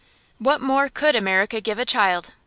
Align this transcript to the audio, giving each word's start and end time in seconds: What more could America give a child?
What 0.39 0.61
more 0.61 0.89
could 0.89 1.15
America 1.15 1.61
give 1.61 1.77
a 1.77 1.85
child? 1.85 2.33